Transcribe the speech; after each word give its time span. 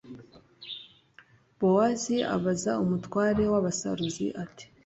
bowozi 1.59 2.15
abaza 2.35 2.71
umutware 2.83 3.43
w'abasaruzi, 3.51 4.25
ati 4.43 4.65